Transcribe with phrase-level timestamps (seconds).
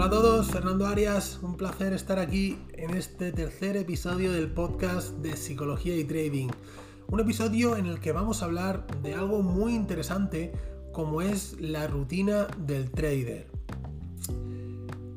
[0.00, 5.10] Hola a todos, Fernando Arias, un placer estar aquí en este tercer episodio del podcast
[5.18, 6.48] de Psicología y Trading.
[7.08, 10.52] Un episodio en el que vamos a hablar de algo muy interesante
[10.90, 13.48] como es la rutina del trader.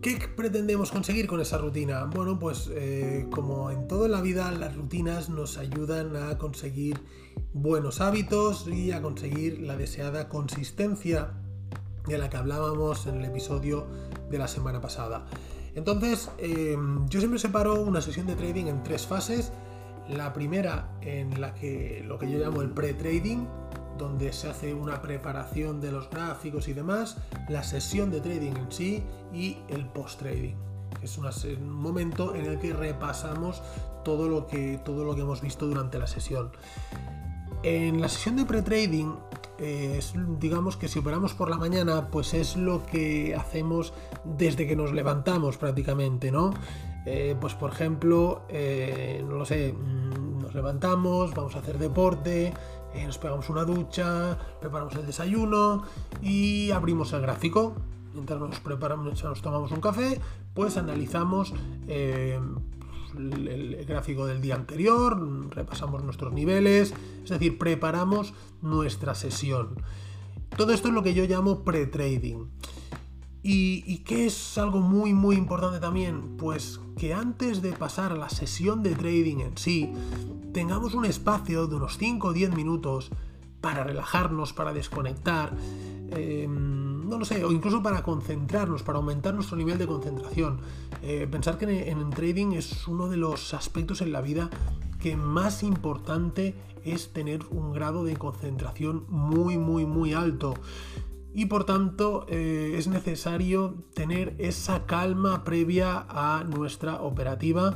[0.02, 2.04] ¿Qué pretendemos conseguir con esa rutina?
[2.04, 7.00] Bueno, pues eh, como en toda la vida, las rutinas nos ayudan a conseguir
[7.54, 11.32] buenos hábitos y a conseguir la deseada consistencia
[12.06, 13.88] de la que hablábamos en el episodio
[14.33, 15.25] de la semana pasada.
[15.75, 16.75] Entonces, eh,
[17.07, 19.51] yo siempre separo una sesión de trading en tres fases.
[20.10, 23.46] La primera en la que lo que yo llamo el pre-trading,
[23.97, 28.71] donde se hace una preparación de los gráficos y demás, la sesión de trading en
[28.71, 30.55] sí y el post-trading.
[31.02, 33.61] Es un momento en el que repasamos
[34.03, 36.52] todo lo que, todo lo que hemos visto durante la sesión.
[37.61, 39.13] En la sesión de pre-trading,
[40.39, 44.91] digamos que si operamos por la mañana, pues es lo que hacemos desde que nos
[44.94, 46.53] levantamos prácticamente, ¿no?
[47.05, 52.53] Eh, pues por ejemplo, eh, no lo sé, mm, nos levantamos, vamos a hacer deporte,
[52.94, 55.83] eh, nos pegamos una ducha, preparamos el desayuno
[56.22, 57.75] y abrimos el gráfico.
[58.14, 60.22] Mientras nos preparamos, nos tomamos un café,
[60.53, 61.52] pues analizamos
[63.17, 69.75] el, gráfico del día anterior, repasamos nuestros niveles, es decir, preparamos nuestra sesión.
[70.55, 72.47] Todo esto es lo que yo llamo pre-trading.
[73.42, 76.38] ¿Y, ¿Y qué es algo muy muy importante también?
[76.38, 79.92] Pues que antes de pasar a la sesión de trading en sí,
[80.53, 83.11] tengamos un espacio de unos 5 o 10 minutos
[83.59, 85.55] para relajarnos, para desconectar,
[86.11, 90.59] em, no lo sé, o incluso para concentrarnos, para aumentar nuestro nivel de concentración.
[91.01, 94.49] Eh, pensar que en, trading es uno de los aspectos en la vida
[94.99, 100.53] que más importante es tener un grado de concentración muy, muy, muy alto.
[101.33, 107.73] Y por tanto eh, es necesario tener esa calma previa a nuestra operativa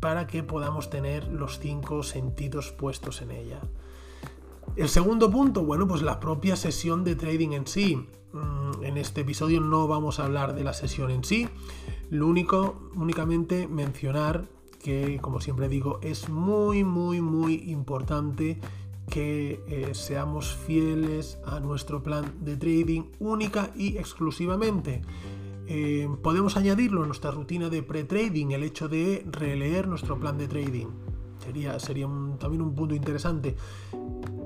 [0.00, 3.60] para que podamos tener los cinco sentidos puestos en ella.
[4.76, 8.08] El segundo punto, bueno, pues la propia sesión de trading en sí.
[8.32, 11.48] Mm, en este episodio no vamos a hablar de la sesión en sí,
[12.10, 14.46] lo único, únicamente mencionar
[14.82, 18.58] que, como siempre digo, es muy, muy, muy importante
[19.08, 25.02] que eh, seamos fieles a nuestro plan de trading única y exclusivamente.
[25.66, 30.48] Eh, podemos añadirlo a nuestra rutina de pre-trading, el hecho de releer nuestro plan de
[30.48, 30.86] trading.
[31.42, 32.06] Sería, sería
[32.38, 33.56] también un punto interesante.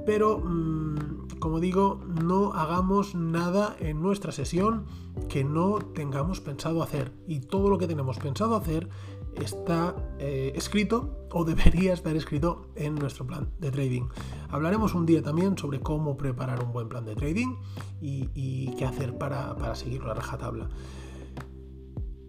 [0.07, 4.87] Pero, mm, como digo, no hagamos nada en nuestra sesión
[5.29, 7.13] que no tengamos pensado hacer.
[7.27, 8.89] Y todo lo que tenemos pensado hacer
[9.37, 14.09] está eh, escrito o debería estar escrito en nuestro plan de trading.
[14.51, 17.57] Hablaremos un día también sobre cómo preparar un buen plan de trading
[18.01, 20.69] y, qué hacer para, para seguir la rajatabla.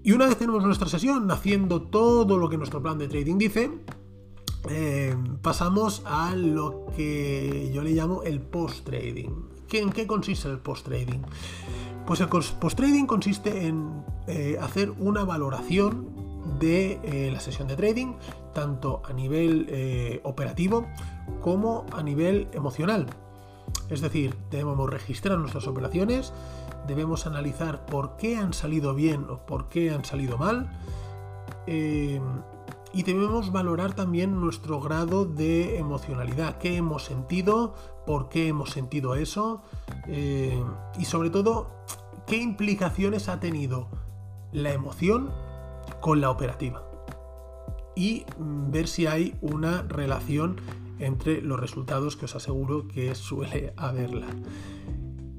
[0.02, 3.70] Y una vez tenemos nuestra sesión haciendo todo lo que nuestro plan de trading dice,
[4.68, 9.30] eh, pasamos a lo que yo le llamo el post-trading.
[9.72, 11.22] ¿En qué consiste el post-trading?
[12.06, 16.08] Pues el post-trading consiste en eh, hacer una valoración
[16.60, 18.14] de eh, la sesión de trading,
[18.54, 20.88] tanto a nivel operativo
[21.42, 23.06] como a nivel emocional.
[23.90, 26.34] Es decir, debemos registrar nuestras operaciones,
[26.88, 30.70] debemos analizar por qué han salido bien o por qué han salido mal.
[33.00, 37.74] Y debemos valorar también nuestro grado de emocionalidad, qué hemos sentido,
[38.06, 39.62] por qué hemos sentido eso
[40.10, 40.62] eh,
[41.00, 41.72] y sobre todo
[42.28, 43.88] qué implicaciones ha tenido
[44.52, 45.32] la emoción
[46.02, 46.84] con la operativa
[47.96, 50.58] y ver si hay una relación
[51.00, 54.28] entre los resultados que os aseguro que suele haberla.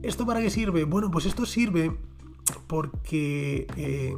[0.01, 0.85] ¿Esto para qué sirve?
[0.85, 1.95] Bueno, pues esto sirve
[2.67, 4.17] porque eh,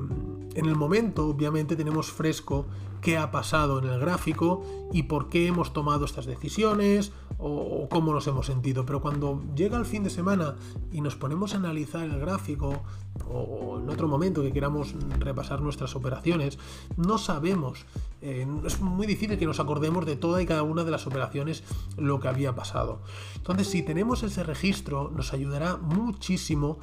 [0.54, 2.68] en el momento obviamente tenemos fresco
[3.02, 8.12] qué ha pasado en el gráfico y por qué hemos tomado estas decisiones o, cómo
[8.14, 8.86] nos hemos sentido.
[8.86, 10.54] Pero cuando llega el fin de semana
[10.92, 12.82] y nos ponemos a analizar el gráfico
[13.28, 16.58] o, en otro momento que queramos repasar nuestras operaciones,
[16.96, 17.84] no sabemos,
[18.22, 21.64] eh, es muy difícil que nos acordemos de toda y cada una de las operaciones
[21.98, 23.00] lo que había pasado.
[23.34, 26.78] Entonces, si tenemos ese registro, nos ayudará muchísimo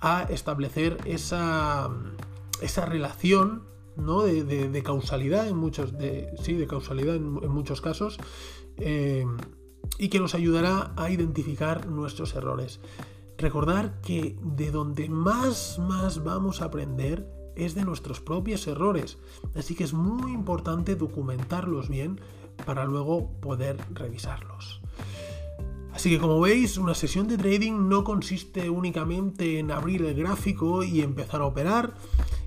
[0.00, 1.90] a establecer esa,
[2.60, 4.22] esa relación ¿no?
[4.22, 8.18] de, causalidad en muchos, de, sí, de causalidad en, muchos casos,
[8.78, 9.26] eh,
[9.98, 12.80] y que nos ayudará a identificar nuestros errores.
[13.38, 17.26] Recordar que de donde más, más vamos a aprender
[17.56, 19.18] es de nuestros propios errores,
[19.54, 22.20] así que es muy importante documentarlos bien
[22.64, 24.80] para luego poder revisarlos.
[25.92, 30.82] Así que como veis, una sesión de trading no consiste únicamente en abrir el gráfico
[30.82, 31.94] y empezar a operar,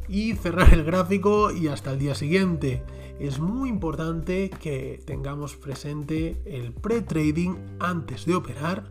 [0.08, 2.84] y cerrar el gráfico y hasta el día siguiente.
[3.20, 8.90] Es muy importante que tengamos presente el pre-trading antes de operar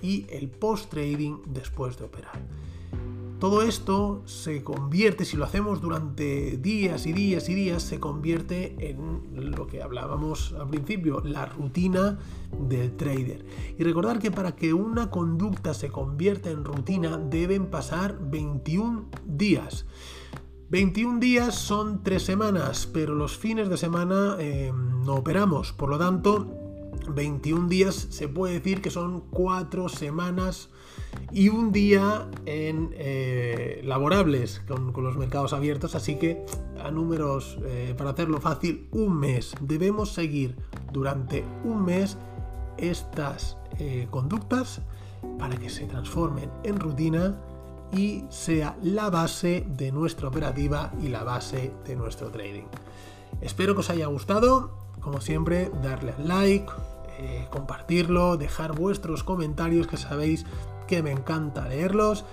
[0.00, 2.40] y el post-trading después de operar.
[3.40, 8.74] Todo esto se convierte, si lo hacemos durante días y días y días, se convierte
[8.88, 12.18] en lo que hablábamos al principio, la rutina
[12.58, 13.44] del trader.
[13.76, 19.84] Y recordar que para que una conducta se convierta en rutina deben pasar 21 días.
[20.74, 25.72] 21 días son 3 semanas, pero los fines de semana eh, no operamos.
[25.72, 26.52] Por lo tanto,
[27.14, 30.70] 21 días se puede decir que son 4 semanas
[31.30, 35.94] y un día en eh, laborables con, los mercados abiertos.
[35.94, 36.44] Así que
[36.82, 39.54] a números, eh, para hacerlo fácil, un mes.
[39.60, 40.56] Debemos seguir
[40.92, 42.18] durante un mes
[42.78, 43.56] estas
[44.10, 44.82] conductas
[45.38, 47.38] para que se transformen en rutina
[47.94, 52.64] y sea la base de nuestra operativa y la base de nuestro trading.
[53.40, 54.70] Espero que os haya gustado.
[55.00, 56.70] Como siempre, darle like,
[57.18, 60.46] eh, compartirlo, dejar vuestros comentarios que sabéis
[60.86, 62.24] que me encanta leerlos.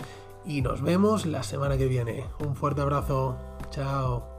[0.46, 2.26] Y nos vemos la semana que viene.
[2.40, 3.38] Un fuerte abrazo.
[3.70, 4.31] Chao.